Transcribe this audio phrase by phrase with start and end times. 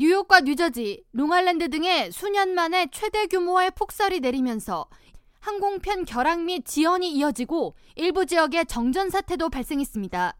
[0.00, 4.86] 뉴욕과 뉴저지, 롱아일랜드 등에 수년 만에 최대 규모의 폭설이 내리면서
[5.40, 10.36] 항공편 결항 및 지연이 이어지고 일부 지역에 정전 사태도 발생했습니다.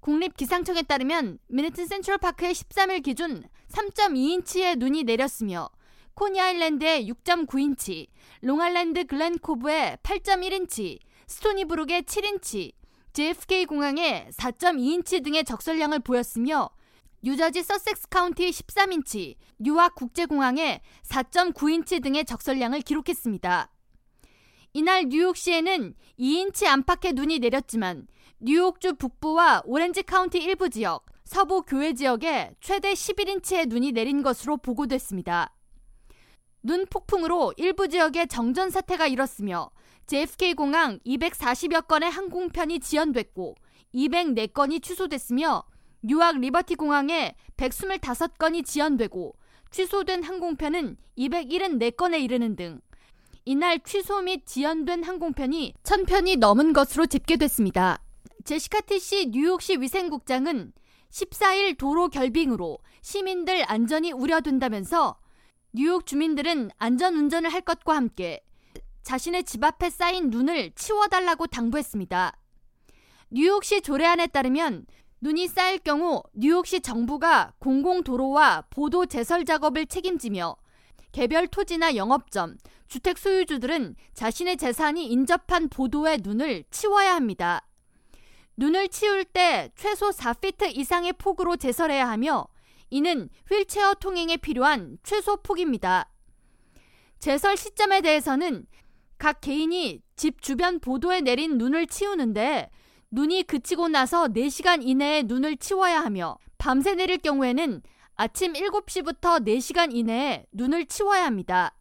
[0.00, 5.70] 국립기상청에 따르면 맨해튼 센트럴파크의 13일 기준 3.2인치의 눈이 내렸으며
[6.12, 8.08] 코니 아일랜드에 6.9인치,
[8.42, 12.72] 롱아일랜드 글렌코브에 8.1인치, 스토니브룩에 7인치,
[13.14, 16.68] JFK 공항에 4.2인치 등의 적설량을 보였으며
[17.24, 23.72] 뉴저지 서섹스 카운티 13인치, 뉴왁 국제공항에 4.9인치 등의 적설량을 기록했습니다.
[24.74, 28.08] 이날 뉴욕시에는 2인치 안팎의 눈이 내렸지만
[28.40, 35.56] 뉴욕주 북부와 오렌지 카운티 일부 지역, 서부 교외 지역에 최대 11인치의 눈이 내린 것으로 보고됐습니다.
[36.62, 39.70] 눈 폭풍으로 일부 지역에 정전 사태가 일었으며
[40.08, 43.54] JFK 공항 240여 건의 항공편이 지연됐고
[43.94, 45.64] 204건이 취소됐으며
[46.06, 49.34] 뉴악 리버티 공항에 125건이 지연되고
[49.70, 52.82] 취소된 항공편은 274건에 이르는 등
[53.46, 58.02] 이날 취소 및 지연된 항공편이 1000편이 넘은 것으로 집계됐습니다.
[58.44, 60.74] 제시카 티시 뉴욕시 위생국장은
[61.10, 65.18] 14일 도로 결빙으로 시민들 안전이 우려된다면서
[65.72, 68.42] 뉴욕 주민들은 안전 운전을 할 것과 함께
[69.04, 72.36] 자신의 집 앞에 쌓인 눈을 치워달라고 당부했습니다.
[73.30, 74.84] 뉴욕시 조례안에 따르면
[75.24, 80.54] 눈이 쌓일 경우 뉴욕시 정부가 공공도로와 보도 제설 작업을 책임지며
[81.12, 82.58] 개별 토지나 영업점,
[82.88, 87.66] 주택 소유주들은 자신의 재산이 인접한 보도의 눈을 치워야 합니다.
[88.58, 92.46] 눈을 치울 때 최소 4피트 이상의 폭으로 제설해야 하며
[92.90, 96.10] 이는 휠체어 통행에 필요한 최소 폭입니다.
[97.18, 98.66] 제설 시점에 대해서는
[99.16, 102.68] 각 개인이 집 주변 보도에 내린 눈을 치우는데
[103.14, 107.80] 눈이 그치고 나서 4시간 이내에 눈을 치워야 하며 밤새 내릴 경우에는
[108.16, 111.76] 아침 7시부터 4시간 이내에 눈을 치워야 합니다.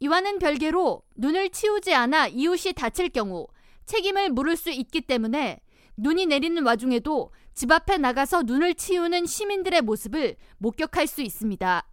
[0.00, 3.46] 이와는 별개로 눈을 치우지 않아 이웃이 다칠 경우
[3.86, 5.60] 책임을 물을 수 있기 때문에
[5.96, 11.88] 눈이 내리는 와중에도 집 앞에 나가서 눈을 치우는 시민들의 모습을 목격할 수 있습니다.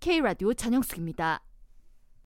[0.00, 1.42] K라디오 전영숙입니다.